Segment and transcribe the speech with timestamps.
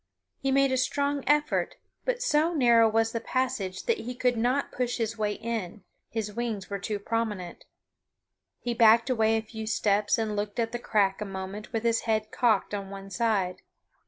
[0.39, 4.71] He made a strong effort, but so narrow was the passage that he could not
[4.71, 7.65] push his way in; his wings were too prominent.
[8.59, 11.99] He backed away a few steps and looked at the crack a moment with his
[12.09, 13.61] head cocked on one side.